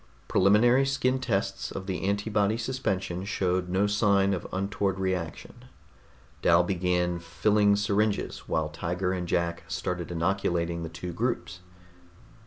Preliminary 0.27 0.83
skin 0.87 1.19
tests 1.19 1.69
of 1.69 1.85
the 1.85 2.01
antibody 2.05 2.57
suspension 2.57 3.23
showed 3.23 3.69
no 3.69 3.85
sign 3.85 4.33
of 4.33 4.47
untoward 4.51 4.97
reaction. 4.97 5.65
Dal 6.41 6.63
began 6.63 7.19
filling 7.19 7.75
syringes 7.75 8.49
while 8.49 8.69
Tiger 8.69 9.13
and 9.13 9.27
Jack 9.27 9.61
started 9.67 10.09
inoculating 10.09 10.81
the 10.81 10.89
two 10.89 11.13
groups. 11.13 11.59